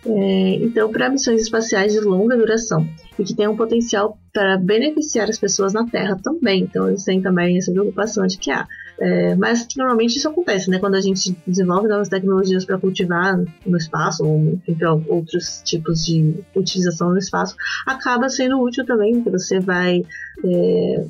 É, 0.07 0.55
então, 0.57 0.91
para 0.91 1.11
missões 1.11 1.43
espaciais 1.43 1.93
de 1.93 2.01
longa 2.01 2.37
duração 2.37 2.89
e 3.19 3.25
que 3.25 3.35
tenham 3.35 3.57
potencial 3.57 4.19
para 4.33 4.57
beneficiar 4.57 5.29
as 5.29 5.39
pessoas 5.39 5.73
na 5.73 5.87
Terra 5.87 6.19
também. 6.23 6.63
Então, 6.63 6.89
eles 6.89 7.05
têm 7.05 7.21
também 7.21 7.59
essa 7.59 7.73
preocupação 7.73 8.27
de 8.27 8.39
que, 8.39 8.51
ah, 8.51 8.67
é, 9.01 9.37
mas 9.37 9.67
normalmente 9.77 10.17
isso 10.17 10.29
acontece, 10.29 10.69
né? 10.69 10.79
Quando 10.79 10.97
a 10.97 11.01
gente 11.01 11.37
desenvolve 11.47 11.87
novas 11.87 12.09
tecnologias 12.09 12.65
para 12.65 12.79
cultivar 12.79 13.39
no 13.65 13.77
espaço, 13.77 14.25
ou 14.25 14.55
enfim, 14.55 14.75
para 14.75 14.93
outros 14.93 15.63
tipos 15.65 16.05
de 16.05 16.35
utilização 16.57 17.11
no 17.11 17.19
espaço, 17.19 17.55
acaba 17.87 18.29
sendo 18.29 18.61
útil 18.61 18.85
também, 18.85 19.15
porque 19.15 19.31
você 19.39 19.61
vai 19.61 20.05
é, 20.45 21.07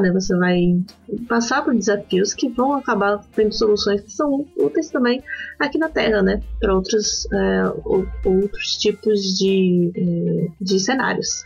né? 0.00 0.12
Você 0.12 0.36
vai 0.36 0.80
passar 1.28 1.64
por 1.64 1.74
desafios 1.74 2.34
que 2.34 2.48
vão 2.48 2.74
acabar 2.74 3.20
tendo 3.34 3.52
soluções 3.52 4.00
que 4.00 4.12
são 4.12 4.46
úteis 4.56 4.88
também 4.88 5.22
aqui 5.58 5.78
na 5.78 5.88
Terra, 5.88 6.22
né? 6.22 6.40
Para 6.60 6.74
outros, 6.74 7.26
é, 7.32 7.64
outros 8.24 8.76
tipos 8.78 9.20
de, 9.36 9.90
é, 9.96 10.48
de 10.60 10.78
cenários 10.78 11.44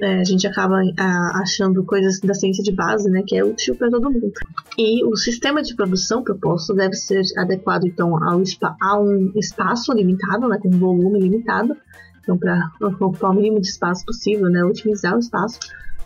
é, 0.00 0.20
a 0.20 0.24
gente 0.24 0.46
acaba 0.46 0.80
a, 0.96 1.40
achando 1.40 1.84
coisas 1.84 2.20
da 2.20 2.34
ciência 2.34 2.62
de 2.62 2.72
base, 2.72 3.10
né, 3.10 3.22
que 3.26 3.36
é 3.36 3.44
útil 3.44 3.74
para 3.74 3.90
todo 3.90 4.10
mundo. 4.10 4.32
E 4.76 5.04
o 5.04 5.16
sistema 5.16 5.62
de 5.62 5.74
produção 5.74 6.22
proposto 6.22 6.74
deve 6.74 6.94
ser 6.94 7.22
adequado 7.36 7.84
então 7.84 8.16
ao 8.22 8.42
a 8.80 9.00
um 9.00 9.32
espaço 9.34 9.92
limitado, 9.92 10.48
né, 10.48 10.58
com 10.60 10.68
um 10.68 10.78
volume 10.78 11.20
limitado, 11.20 11.76
então 12.22 12.38
para 12.38 12.70
ocupar 12.80 13.30
o 13.30 13.34
mínimo 13.34 13.60
de 13.60 13.68
espaço 13.68 14.04
possível, 14.04 14.48
né, 14.48 14.64
otimizar 14.64 15.16
o 15.16 15.18
espaço. 15.18 15.58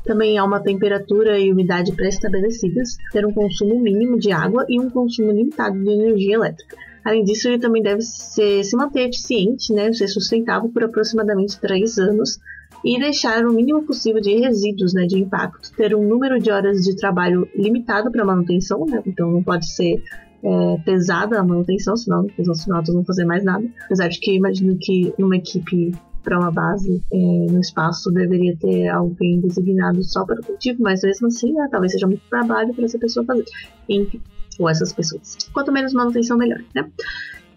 Também 0.04 0.36
há 0.36 0.44
uma 0.44 0.60
temperatura 0.60 1.38
e 1.38 1.52
umidade 1.52 1.92
pré-estabelecidas, 1.92 2.96
ter 3.12 3.24
um 3.24 3.32
consumo 3.32 3.80
mínimo 3.80 4.18
de 4.18 4.32
água 4.32 4.64
e 4.68 4.80
um 4.80 4.90
consumo 4.90 5.30
limitado 5.30 5.78
de 5.78 5.90
energia 5.90 6.34
elétrica. 6.34 6.76
Além 7.04 7.24
disso, 7.24 7.48
ele 7.48 7.58
também 7.58 7.82
deve 7.82 8.02
ser, 8.02 8.64
se 8.64 8.76
manter 8.76 9.08
eficiente, 9.08 9.72
né, 9.72 9.92
ser 9.92 10.08
sustentável 10.08 10.70
por 10.70 10.84
aproximadamente 10.84 11.60
3 11.60 11.98
anos, 11.98 12.38
e 12.84 12.98
deixar 12.98 13.44
o 13.44 13.52
mínimo 13.52 13.82
possível 13.82 14.20
de 14.20 14.34
resíduos 14.38 14.92
né, 14.92 15.06
de 15.06 15.18
impacto, 15.18 15.72
ter 15.76 15.94
um 15.94 16.06
número 16.06 16.38
de 16.40 16.50
horas 16.50 16.82
de 16.82 16.96
trabalho 16.96 17.48
limitado 17.54 18.10
para 18.10 18.24
manutenção, 18.24 18.84
né, 18.86 19.02
então 19.06 19.30
não 19.30 19.42
pode 19.42 19.68
ser 19.72 20.02
é, 20.42 20.76
pesada 20.84 21.38
a 21.38 21.44
manutenção, 21.44 21.96
senão 21.96 22.26
os 22.38 22.48
astronautas 22.48 22.88
não 22.88 22.96
vão 22.96 23.04
fazer 23.04 23.24
mais 23.24 23.44
nada. 23.44 23.64
Apesar 23.84 24.08
de 24.08 24.18
que 24.18 24.34
imagino 24.34 24.76
que 24.80 25.14
numa 25.18 25.36
equipe 25.36 25.92
para 26.22 26.38
uma 26.38 26.50
base 26.50 27.02
é, 27.12 27.16
no 27.16 27.60
espaço 27.60 28.10
deveria 28.10 28.56
ter 28.56 28.88
alguém 28.88 29.40
designado 29.40 30.02
só 30.02 30.24
para 30.24 30.40
o 30.40 30.44
cultivo, 30.44 30.82
mas 30.82 31.02
mesmo 31.02 31.26
assim, 31.26 31.52
né, 31.52 31.68
talvez 31.70 31.92
seja 31.92 32.06
muito 32.06 32.22
trabalho 32.28 32.72
para 32.74 32.84
essa 32.84 32.98
pessoa 32.98 33.24
fazer. 33.24 33.44
Enfim, 33.88 34.20
ou 34.58 34.68
essas 34.68 34.92
pessoas. 34.92 35.36
Quanto 35.52 35.72
menos 35.72 35.92
manutenção, 35.92 36.36
melhor, 36.36 36.60
né? 36.74 36.88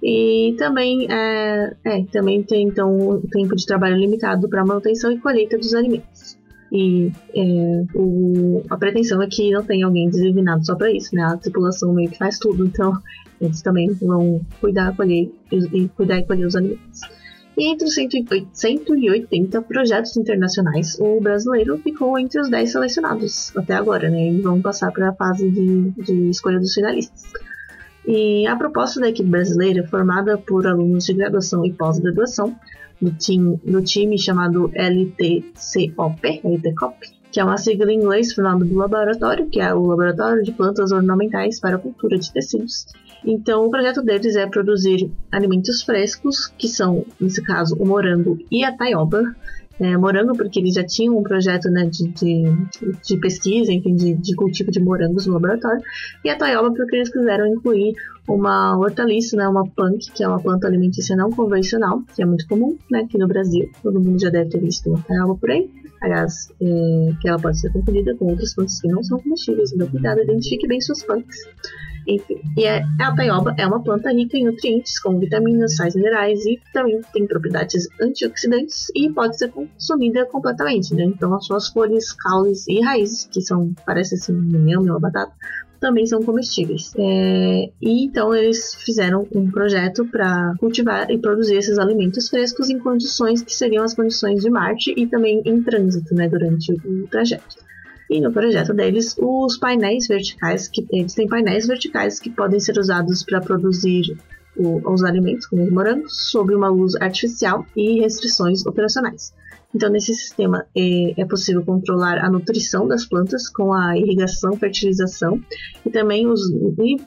E 0.07 0.53
também, 0.59 1.07
é, 1.09 1.75
é, 1.83 2.03
também 2.11 2.43
tem 2.43 2.67
então 2.67 2.95
um 2.95 3.21
tempo 3.21 3.55
de 3.55 3.65
trabalho 3.65 3.97
limitado 3.97 4.47
para 4.47 4.63
manutenção 4.63 5.11
e 5.11 5.17
colheita 5.17 5.57
dos 5.57 5.73
alimentos. 5.73 6.37
E 6.71 7.11
é, 7.35 7.83
o, 7.95 8.61
a 8.69 8.77
pretensão 8.77 9.19
é 9.23 9.27
que 9.27 9.49
não 9.49 9.63
tenha 9.63 9.83
alguém 9.83 10.07
designado 10.07 10.63
só 10.63 10.75
para 10.75 10.91
isso, 10.91 11.15
né? 11.15 11.23
A 11.23 11.35
tripulação 11.37 11.91
meio 11.91 12.11
que 12.11 12.19
faz 12.19 12.37
tudo, 12.37 12.67
então 12.67 12.93
eles 13.41 13.63
também 13.63 13.91
vão 13.93 14.41
cuidar, 14.61 14.95
colher 14.95 15.31
e 15.51 15.87
cuidar 15.87 16.19
e 16.19 16.23
colher 16.23 16.45
os 16.45 16.55
alimentos. 16.55 17.01
E 17.57 17.71
entre 17.71 17.87
os 17.87 17.95
180 17.95 19.59
projetos 19.63 20.15
internacionais, 20.17 20.99
o 20.99 21.19
brasileiro 21.19 21.79
ficou 21.79 22.19
entre 22.19 22.39
os 22.41 22.47
10 22.51 22.71
selecionados 22.71 23.57
até 23.57 23.73
agora, 23.73 24.07
né? 24.07 24.27
E 24.29 24.39
vão 24.39 24.61
passar 24.61 24.91
para 24.91 25.09
a 25.09 25.13
fase 25.13 25.49
de, 25.49 25.89
de 25.97 26.29
escolha 26.29 26.59
dos 26.59 26.75
finalistas. 26.75 27.23
E 28.07 28.45
a 28.45 28.55
proposta 28.55 28.99
da 28.99 29.09
equipe 29.09 29.29
brasileira, 29.29 29.87
formada 29.87 30.37
por 30.37 30.67
alunos 30.67 31.05
de 31.05 31.13
graduação 31.13 31.65
e 31.65 31.73
pós-graduação, 31.73 32.55
do 33.01 33.11
time, 33.11 33.59
do 33.63 33.81
time 33.81 34.17
chamado 34.17 34.71
LTCOP, 34.73 36.41
LTCOP, 36.43 37.15
que 37.31 37.39
é 37.39 37.43
uma 37.43 37.57
sigla 37.57 37.91
em 37.91 37.97
inglês 37.97 38.33
formada 38.33 38.63
do 38.63 38.75
laboratório, 38.75 39.49
que 39.49 39.59
é 39.59 39.73
o 39.73 39.85
Laboratório 39.85 40.43
de 40.43 40.51
Plantas 40.51 40.91
Ornamentais 40.91 41.59
para 41.59 41.75
a 41.75 41.79
Cultura 41.79 42.17
de 42.17 42.31
Tecidos. 42.31 42.85
Então, 43.25 43.65
o 43.65 43.71
projeto 43.71 44.01
deles 44.01 44.35
é 44.35 44.45
produzir 44.45 45.11
alimentos 45.31 45.81
frescos, 45.81 46.47
que 46.57 46.67
são, 46.67 47.05
nesse 47.19 47.41
caso, 47.41 47.75
o 47.75 47.85
morango 47.85 48.37
e 48.51 48.63
a 48.63 48.71
taioba, 48.71 49.35
é, 49.79 49.97
morango, 49.97 50.35
porque 50.35 50.59
eles 50.59 50.73
já 50.73 50.83
tinham 50.83 51.17
um 51.17 51.23
projeto 51.23 51.69
né, 51.69 51.85
de, 51.85 52.07
de, 52.07 52.43
de 53.05 53.17
pesquisa, 53.19 53.71
enfim, 53.71 53.95
de, 53.95 54.13
de, 54.13 54.35
cultivo 54.35 54.71
de 54.71 54.79
morangos 54.79 55.25
no 55.25 55.33
laboratório, 55.33 55.81
e 56.23 56.29
a 56.29 56.37
taioba, 56.37 56.71
porque 56.73 56.95
eles 56.95 57.09
quiseram 57.09 57.47
incluir 57.47 57.93
uma 58.27 58.77
hortaliça, 58.77 59.35
né, 59.37 59.47
uma 59.47 59.67
punk, 59.67 60.11
que 60.13 60.23
é 60.23 60.27
uma 60.27 60.39
planta 60.39 60.67
alimentícia 60.67 61.15
não 61.15 61.29
convencional, 61.29 62.01
que 62.15 62.23
é 62.23 62.25
muito 62.25 62.47
comum 62.47 62.77
né, 62.89 63.01
aqui 63.01 63.17
no 63.17 63.27
Brasil, 63.27 63.69
todo 63.83 64.01
mundo 64.01 64.19
já 64.19 64.29
deve 64.29 64.49
ter 64.49 64.59
visto 64.59 64.89
uma 64.89 65.01
taioba 65.01 65.35
por 65.35 65.51
aí, 65.51 65.69
aliás, 66.01 66.51
é, 66.61 67.09
que 67.21 67.27
ela 67.27 67.39
pode 67.39 67.59
ser 67.59 67.71
confundida 67.71 68.15
com 68.15 68.25
outras 68.25 68.53
plantas 68.53 68.79
que 68.79 68.87
não 68.87 69.03
são 69.03 69.19
comestíveis, 69.19 69.73
então 69.73 69.87
cuidado, 69.87 70.21
identifique 70.21 70.67
bem 70.67 70.79
suas 70.79 71.03
punks. 71.03 71.37
Enfim, 72.07 72.39
e 72.55 72.65
é, 72.65 72.83
a 72.99 73.15
taioba 73.15 73.55
é 73.57 73.65
uma 73.65 73.81
planta 73.81 74.11
rica 74.11 74.37
em 74.37 74.45
nutrientes, 74.45 74.99
como 74.99 75.19
vitaminas, 75.19 75.75
sais 75.75 75.95
minerais 75.95 76.45
e 76.45 76.59
também 76.71 77.01
tem 77.13 77.25
propriedades 77.25 77.87
antioxidantes 77.99 78.91
e 78.95 79.09
pode 79.09 79.37
ser 79.37 79.51
consumida 79.51 80.25
completamente, 80.25 80.93
né? 80.93 81.03
Então 81.03 81.33
as 81.33 81.45
suas 81.45 81.69
folhas, 81.69 82.11
caules 82.11 82.67
e 82.67 82.79
raízes, 82.81 83.27
que 83.31 83.41
são, 83.41 83.73
parece 83.85 84.15
assim, 84.15 84.33
mel, 84.33 84.81
uma 84.81 84.99
batata, 84.99 85.33
também 85.79 86.05
são 86.05 86.21
comestíveis. 86.21 86.93
É, 86.97 87.69
e 87.81 88.05
então 88.05 88.33
eles 88.33 88.75
fizeram 88.75 89.27
um 89.33 89.49
projeto 89.49 90.05
para 90.05 90.53
cultivar 90.59 91.09
e 91.11 91.17
produzir 91.17 91.57
esses 91.57 91.77
alimentos 91.77 92.29
frescos 92.29 92.69
em 92.69 92.79
condições 92.79 93.41
que 93.41 93.53
seriam 93.53 93.83
as 93.83 93.93
condições 93.93 94.41
de 94.41 94.49
Marte 94.49 94.93
e 94.95 95.07
também 95.07 95.41
em 95.45 95.61
trânsito, 95.61 96.13
né, 96.13 96.27
durante 96.27 96.71
o 96.73 97.07
trajeto. 97.07 97.55
E 98.09 98.21
no 98.21 98.31
projeto 98.31 98.73
deles, 98.73 99.15
os 99.17 99.57
painéis 99.57 100.07
verticais, 100.07 100.67
que 100.67 100.85
eles 100.91 101.13
têm 101.13 101.27
painéis 101.27 101.65
verticais 101.65 102.19
que 102.19 102.29
podem 102.29 102.59
ser 102.59 102.77
usados 102.77 103.23
para 103.23 103.41
produzir 103.41 104.15
o, 104.55 104.91
os 104.91 105.03
alimentos, 105.03 105.47
como 105.47 105.63
os 105.63 105.71
morangos, 105.71 106.29
sob 106.31 106.53
uma 106.53 106.69
luz 106.69 106.95
artificial 106.95 107.65
e 107.75 107.99
restrições 107.99 108.65
operacionais. 108.65 109.33
Então, 109.75 109.89
nesse 109.89 110.15
sistema 110.15 110.65
é, 110.73 111.21
é, 111.21 111.25
possível 111.25 111.61
controlar 111.61 112.23
a 112.23 112.29
nutrição 112.29 112.87
das 112.87 113.05
plantas 113.05 113.49
com 113.49 113.73
a 113.73 113.97
irrigação, 113.97 114.53
fertilização 114.53 115.41
e 115.85 115.89
também 115.89 116.27
os, 116.27 116.39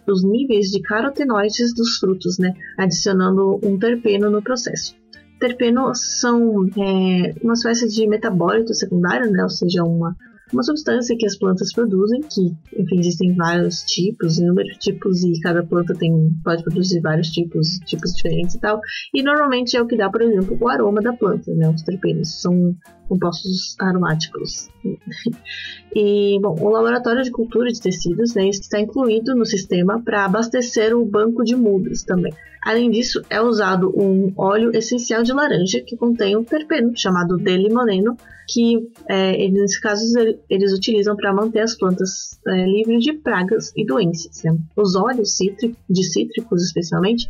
os 0.07 0.23
níveis 0.23 0.67
de 0.67 0.83
carotenoides 0.83 1.75
dos 1.75 1.97
frutos, 1.97 2.39
né, 2.39 2.53
adicionando 2.77 3.59
um 3.65 3.79
terpeno 3.79 4.29
no 4.29 4.43
processo. 4.43 4.95
Terpenos 5.41 6.21
são 6.21 6.67
é, 6.77 7.35
uma 7.43 7.55
espécie 7.55 7.89
de 7.89 8.07
metabólito 8.07 8.75
secundário, 8.75 9.31
né, 9.31 9.43
ou 9.43 9.49
seja, 9.49 9.83
uma, 9.83 10.15
uma 10.53 10.63
substância 10.63 11.17
que 11.17 11.27
as 11.27 11.37
plantas 11.37 11.73
produzem, 11.73 12.21
que, 12.21 12.57
enfim, 12.81 12.99
existem 12.99 13.35
vários 13.35 13.83
tipos, 13.83 14.39
inúmeros 14.39 14.77
tipos, 14.79 15.23
e 15.25 15.41
cada 15.41 15.65
planta 15.65 15.95
tem, 15.95 16.31
pode 16.45 16.63
produzir 16.63 17.01
vários 17.01 17.29
tipos, 17.29 17.79
tipos 17.87 18.13
diferentes 18.13 18.55
e 18.55 18.61
tal. 18.61 18.81
E 19.15 19.23
normalmente 19.23 19.77
é 19.77 19.83
o 19.83 19.87
que 19.87 19.97
dá, 19.97 20.11
por 20.11 20.23
exemplo, 20.23 20.57
o 20.61 20.69
aroma 20.69 21.01
da 21.01 21.13
planta, 21.13 21.53
né? 21.55 21.69
Os 21.69 21.83
terpenos 21.83 22.41
são 22.41 22.77
compostos 23.09 23.77
aromáticos. 23.81 24.69
e, 25.95 26.39
bom, 26.41 26.57
o 26.61 26.69
laboratório 26.69 27.23
de 27.23 27.31
cultura 27.31 27.71
de 27.71 27.81
tecidos 27.81 28.35
né, 28.35 28.49
está 28.49 28.81
incluído 28.81 29.35
no 29.35 29.45
sistema 29.45 30.03
para 30.03 30.25
abastecer 30.25 30.97
o 30.97 31.05
banco 31.05 31.43
de 31.43 31.57
mudas 31.57 32.05
também. 32.05 32.33
Além 32.63 32.91
disso, 32.91 33.23
é 33.31 33.41
usado 33.41 33.93
um 33.97 34.33
óleo 34.37 34.71
essencial 34.75 35.23
de 35.23 35.33
laranja 35.33 35.81
que 35.81 35.97
contém 35.97 36.37
um 36.37 36.45
terpeno 36.45 36.93
chamado 36.95 37.37
D-limoneno, 37.37 38.17
que 38.47 38.91
é, 39.09 39.49
nesse 39.49 39.81
caso 39.81 40.05
eles 40.49 40.73
utilizam 40.73 41.17
para 41.17 41.33
manter 41.33 41.61
as 41.61 41.77
plantas 41.77 42.39
é, 42.47 42.67
livres 42.67 43.05
de 43.05 43.13
pragas 43.13 43.73
e 43.77 43.85
doenças. 43.85 44.43
Né? 44.43 44.57
Os 44.77 44.95
óleos 44.95 45.37
cítrico, 45.37 45.77
de 45.89 46.05
cítricos, 46.05 46.63
especialmente, 46.63 47.29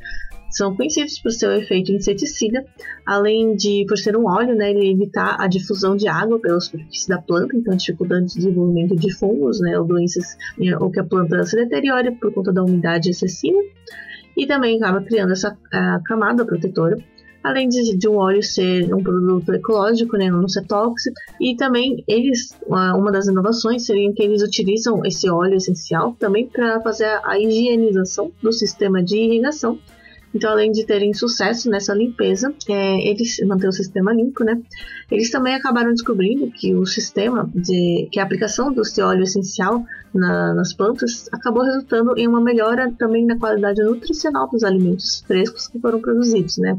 são 0.51 0.75
conhecidos 0.75 1.19
por 1.19 1.31
seu 1.31 1.53
efeito 1.53 1.93
inseticida, 1.93 2.65
além 3.07 3.55
de, 3.55 3.85
por 3.87 3.99
ser 3.99 4.17
um 4.17 4.27
óleo, 4.27 4.55
né, 4.55 4.71
ele 4.71 4.91
evitar 4.91 5.37
a 5.39 5.47
difusão 5.47 5.95
de 5.97 6.09
água 6.09 6.41
pela 6.41 6.61
superfície 6.61 7.09
da 7.09 7.21
planta, 7.21 7.55
então 7.57 7.77
dificultando 7.77 8.23
o 8.23 8.27
desenvolvimento 8.27 8.97
de 8.97 9.13
fungos, 9.15 9.61
né, 9.61 9.79
ou 9.79 9.85
doenças, 9.85 10.37
ou 10.81 10.91
que 10.91 11.01
a 11.01 11.05
planta 11.05 11.45
se 11.45 11.57
deteriore 11.57 12.13
por 12.13 12.33
conta 12.33 12.53
da 12.53 12.65
umidade 12.65 13.11
excessiva, 13.11 13.59
e 14.37 14.47
também 14.47 14.77
acaba 14.77 15.03
criando 15.03 15.33
essa 15.33 15.57
camada 16.07 16.47
protetora, 16.47 16.97
além 17.43 17.69
de, 17.69 17.97
de, 17.97 18.09
um 18.09 18.17
óleo 18.17 18.43
ser 18.43 18.93
um 18.95 19.03
produto 19.03 19.53
ecológico, 19.53 20.17
né, 20.17 20.31
não 20.31 20.49
ser 20.49 20.67
tóxico, 20.67 21.17
e 21.41 21.57
também 21.57 22.05
eles, 22.07 22.57
uma 22.67 23.13
das 23.13 23.27
inovações 23.27 23.87
seria 23.87 24.13
que 24.13 24.23
eles 24.23 24.43
utilizam 24.43 25.05
esse 25.05 25.31
óleo 25.31 25.55
essencial 25.55 26.17
também 26.19 26.47
para 26.47 26.81
fazer 26.81 27.21
a 27.25 27.39
higienização 27.39 28.31
do 28.43 28.53
sistema 28.53 29.03
de 29.03 29.17
irrigação, 29.17 29.79
então, 30.35 30.51
além 30.51 30.71
de 30.71 30.85
terem 30.85 31.15
sucesso 31.15 31.71
nessa 31.71 31.95
limpeza, 31.95 32.55
é, 32.69 33.09
eles 33.09 33.39
manter 33.47 33.69
o 33.69 33.73
sistema 33.73 34.13
limpo, 34.13 34.45
né? 34.45 34.61
Eles 35.11 35.31
também 35.31 35.55
acabaram 35.55 35.91
descobrindo 35.91 36.51
que 36.51 36.75
o 36.75 36.85
sistema 36.85 37.51
de 37.55 38.09
que 38.13 38.21
a 38.21 38.25
aplicação 38.25 38.73
do 38.73 38.85
seu 38.85 39.07
óleo 39.07 39.23
essencial 39.23 39.85
na, 40.15 40.55
nas 40.55 40.75
plantas 40.75 41.29
acabou 41.33 41.63
resultando 41.63 42.17
em 42.17 42.29
uma 42.29 42.41
melhora 42.41 42.93
também 42.99 43.25
na 43.25 43.39
qualidade 43.39 43.83
nutricional 43.83 44.49
dos 44.51 44.63
alimentos 44.65 45.25
frescos 45.27 45.67
que 45.67 45.79
foram 45.79 46.01
produzidos, 46.01 46.59
né? 46.59 46.79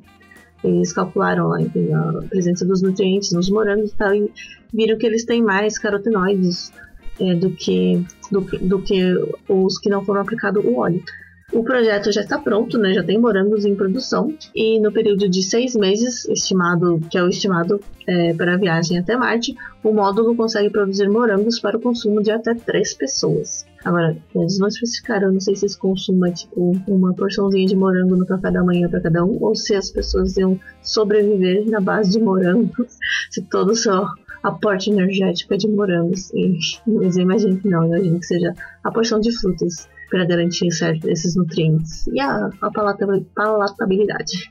Eles 0.64 0.92
calcularam 0.92 1.58
enfim, 1.60 1.94
a 1.94 2.22
presença 2.30 2.66
dos 2.66 2.82
nutrientes 2.82 3.32
nos 3.32 3.50
morangos 3.50 3.92
e 3.92 3.96
tal, 3.96 4.14
e 4.14 4.32
viram 4.74 4.98
que 4.98 5.06
eles 5.06 5.26
têm 5.26 5.42
mais 5.42 5.78
carotenoides 5.78 6.72
é, 7.20 7.34
do, 7.36 7.52
que, 7.52 8.04
do, 8.32 8.42
do 8.42 8.82
que 8.82 9.14
os 9.48 9.78
que 9.78 9.90
não 9.90 10.04
foram 10.04 10.22
aplicados 10.22 10.64
o 10.64 10.78
óleo. 10.78 11.04
O 11.52 11.64
projeto 11.64 12.12
já 12.12 12.22
está 12.22 12.38
pronto, 12.38 12.78
né? 12.78 12.94
Já 12.94 13.04
tem 13.04 13.18
morangos 13.18 13.66
em 13.66 13.76
produção 13.76 14.32
e 14.54 14.80
no 14.80 14.92
período 14.92 15.28
de 15.28 15.42
seis 15.42 15.76
meses, 15.76 16.26
estimado 16.26 17.00
que 17.10 17.18
é 17.18 17.24
o 17.24 17.30
estimado 17.30 17.82
é, 18.08 18.34
para 18.36 18.54
a 18.54 18.58
viagem 18.58 19.00
até 19.00 19.18
Marte, 19.18 19.56
o 19.84 19.92
módulo 19.92 20.36
consegue 20.36 20.70
produzir 20.70 21.10
morangos 21.10 21.60
para 21.60 21.78
o 21.78 21.82
consumo 21.82 22.22
de 22.22 22.30
até 22.30 22.54
três 22.54 22.94
pessoas. 22.94 23.66
Agora, 23.86 24.18
eles 24.36 24.60
não 24.60 24.68
especificaram, 24.68 25.32
não 25.32 25.40
sei 25.40 25.56
se 25.56 25.66
esse 25.66 25.78
consumo 25.78 26.26
tipo 26.34 26.74
uma 26.88 27.14
porçãozinha 27.14 27.66
de 27.66 27.76
morango 27.76 28.16
no 28.16 28.26
café 28.26 28.52
da 28.52 28.64
manhã 28.64 28.90
para 28.90 29.00
cada 29.00 29.24
um, 29.24 29.42
ou 29.42 29.56
se 29.56 29.74
as 29.76 29.90
pessoas 29.90 30.36
iam 30.38 30.60
sobreviver 30.82 31.70
na 31.70 31.80
base 31.80 32.12
de 32.12 32.20
morangos, 32.20 32.98
se 33.32 33.42
todo 33.44 33.72
o 33.72 33.76
seu 33.76 34.06
aporte 34.44 34.90
energético 34.90 35.54
é 35.54 35.58
de 35.58 35.68
morangos. 35.68 36.30
E, 36.34 36.58
mas 36.88 37.16
eu 37.16 37.24
imagino 37.24 37.58
que 37.58 37.70
não, 37.70 37.84
eu 37.84 37.90
imagino 37.90 38.20
que 38.20 38.26
seja 38.26 38.54
a 38.84 38.92
porção 38.92 39.20
de 39.20 39.32
frutas 39.32 39.88
para 40.10 40.26
garantir 40.26 40.72
certo, 40.72 41.08
esses 41.08 41.36
nutrientes 41.36 42.08
e 42.08 42.20
a, 42.20 42.50
a 42.62 42.72
palatabilidade. 42.72 44.50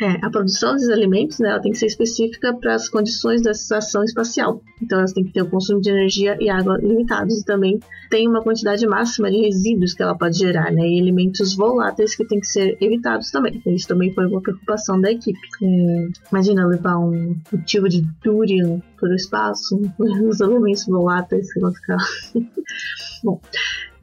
É, 0.00 0.26
a 0.26 0.30
produção 0.30 0.72
desses 0.72 0.88
alimentos 0.88 1.38
né, 1.38 1.50
ela 1.50 1.60
tem 1.60 1.70
que 1.70 1.78
ser 1.78 1.86
específica 1.86 2.52
para 2.54 2.74
as 2.74 2.88
condições 2.88 3.42
da 3.42 3.52
estação 3.52 4.02
espacial. 4.02 4.60
Então, 4.82 4.98
elas 4.98 5.12
têm 5.12 5.24
que 5.24 5.32
ter 5.32 5.42
o 5.42 5.48
consumo 5.48 5.80
de 5.80 5.90
energia 5.90 6.36
e 6.40 6.50
água 6.50 6.78
limitados 6.78 7.40
e 7.40 7.44
também 7.44 7.78
tem 8.10 8.28
uma 8.28 8.42
quantidade 8.42 8.84
máxima 8.86 9.30
de 9.30 9.38
resíduos 9.38 9.94
que 9.94 10.02
ela 10.02 10.16
pode 10.16 10.38
gerar, 10.38 10.72
né, 10.72 10.86
e 10.86 11.00
alimentos 11.00 11.54
voláteis 11.54 12.16
que 12.16 12.26
têm 12.26 12.40
que 12.40 12.46
ser 12.46 12.76
evitados 12.80 13.30
também. 13.30 13.62
Isso 13.66 13.86
também 13.86 14.12
foi 14.12 14.26
uma 14.26 14.40
preocupação 14.40 15.00
da 15.00 15.12
equipe. 15.12 15.38
É, 15.62 16.08
imagina 16.30 16.66
levar 16.66 16.98
um 16.98 17.36
cultivo 17.48 17.88
de 17.88 18.02
durian 18.22 18.80
para 18.98 19.10
o 19.10 19.14
espaço, 19.14 19.80
os 20.28 20.40
elementos 20.40 20.86
voláteis 20.86 21.52
que 21.52 21.60
vão 21.60 21.72
ficar. 21.72 21.98
Bom, 23.22 23.40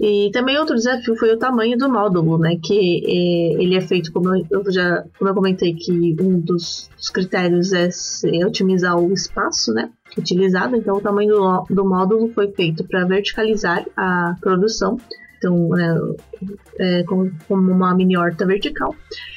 e 0.02 0.32
também 0.32 0.58
outro 0.58 0.76
desafio 0.76 1.16
foi 1.16 1.32
o 1.32 1.38
tamanho 1.38 1.78
do 1.78 1.88
módulo, 1.88 2.40
né? 2.40 2.58
Que 2.62 3.04
é, 3.06 3.62
ele 3.62 3.76
é 3.76 3.82
feito, 3.82 4.12
como 4.12 4.36
eu, 4.36 4.72
já 4.72 5.04
como 5.20 5.30
eu 5.30 5.36
comentei, 5.36 5.76
que 5.76 6.16
um 6.20 6.40
dos, 6.40 6.90
dos 6.98 7.10
critérios 7.10 7.72
é, 7.72 7.88
é, 8.34 8.46
otimizar 8.48 8.98
o 8.98 9.14
espaço, 9.14 9.72
né? 9.72 9.92
Utilizado. 10.18 10.76
Então, 10.76 10.98
o 10.98 11.02
tamanho 11.02 11.36
do, 11.36 11.76
do 11.76 11.86
módulo 11.88 12.30
foi 12.34 12.52
feito 12.52 12.84
para 12.84 13.06
verticalizar 13.06 13.86
a 13.96 14.36
produção. 14.42 14.98
Então, 15.38 15.70
é, 15.78 17.00
é 17.00 17.04
como, 17.04 17.32
como, 17.48 17.72
uma 17.72 17.94
mini 17.94 18.18
horta 18.18 18.44
vertical. 18.44 18.96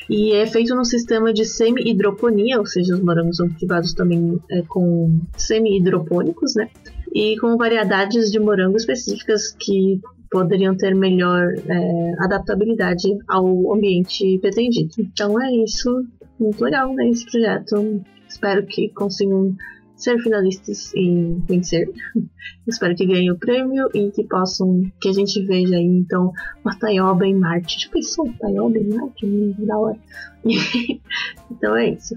E 0.09 0.33
é 0.33 0.47
feito 0.47 0.75
no 0.75 0.85
sistema 0.87 1.31
de 1.31 1.45
semi-hidroponia, 1.45 2.59
ou 2.59 2.65
seja, 2.65 2.95
os 2.95 3.01
morangos 3.01 3.37
são 3.37 3.49
cultivados 3.49 3.93
também 3.93 4.41
é, 4.51 4.63
com 4.63 5.21
semi-hidropônicos, 5.37 6.55
né? 6.55 6.71
e 7.15 7.39
com 7.39 7.57
variedades 7.57 8.31
de 8.31 8.41
morango 8.41 8.77
específicas 8.77 9.55
que 9.57 10.01
poderiam 10.35 10.77
ter 10.77 10.97
melhor 10.97 11.55
é, 11.55 12.13
adaptabilidade 12.25 13.09
ao 13.29 13.73
ambiente 13.73 14.37
pretendido. 14.41 14.91
Então 14.99 15.41
é 15.41 15.55
isso, 15.63 16.05
muito 16.41 16.61
legal 16.65 16.93
né, 16.93 17.09
esse 17.09 17.25
projeto. 17.31 18.03
Espero 18.29 18.67
que 18.67 18.89
consigam 18.89 19.55
ser 19.95 20.19
finalistas 20.19 20.93
e 20.93 21.37
vencer. 21.47 21.89
Espero 22.67 22.97
que 22.97 23.07
ganhem 23.07 23.31
o 23.31 23.39
prêmio 23.39 23.89
e 23.95 24.11
que 24.11 24.25
possam, 24.25 24.83
que 25.01 25.09
a 25.09 25.13
gente 25.13 25.41
veja 25.45 25.77
aí 25.77 25.85
então 25.85 26.33
uma 26.65 26.77
Taioba 26.81 27.25
em 27.25 27.37
Marte. 27.37 27.85
Já 27.85 27.91
pensou 27.91 28.29
Taioba 28.41 28.77
em 28.77 28.93
Marte? 28.93 29.25
Muito 29.25 29.65
da 29.65 29.79
hora. 29.79 29.99
então 31.49 31.77
é 31.77 31.91
isso. 31.91 32.17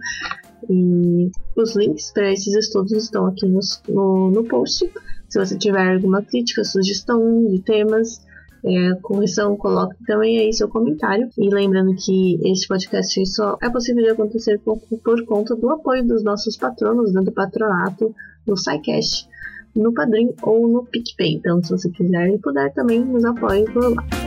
E 0.67 1.30
os 1.56 1.75
links 1.75 2.12
para 2.12 2.32
esses 2.32 2.56
estudos 2.56 2.93
estão 2.93 3.27
aqui 3.27 3.45
no, 3.45 4.32
no 4.32 4.43
post. 4.45 4.91
Se 5.27 5.39
você 5.39 5.57
tiver 5.57 5.93
alguma 5.93 6.21
crítica, 6.21 6.63
sugestão 6.63 7.45
de 7.47 7.61
temas, 7.61 8.21
é, 8.63 8.95
correção, 9.01 9.55
coloque 9.55 9.95
também 10.05 10.39
aí 10.39 10.53
seu 10.53 10.67
comentário. 10.67 11.29
E 11.37 11.49
lembrando 11.49 11.95
que 11.95 12.39
este 12.43 12.67
podcast 12.67 13.25
só 13.27 13.57
é 13.61 13.69
possível 13.69 14.03
de 14.03 14.09
acontecer 14.11 14.59
por, 14.59 14.79
por 15.03 15.25
conta 15.25 15.55
do 15.55 15.69
apoio 15.69 16.05
dos 16.05 16.23
nossos 16.23 16.57
patronos, 16.57 17.11
dentro 17.11 17.25
do 17.25 17.31
patronato 17.31 18.13
do 18.45 18.55
SciCast, 18.55 19.27
no 19.75 19.93
Padrim 19.93 20.33
ou 20.41 20.67
no 20.67 20.85
PicPay. 20.85 21.35
Então, 21.35 21.61
se 21.63 21.71
você 21.71 21.89
quiser 21.89 22.29
e 22.29 22.37
puder, 22.37 22.73
também 22.73 23.03
nos 23.03 23.25
apoie 23.25 23.65
por 23.65 23.95
lá. 23.95 24.26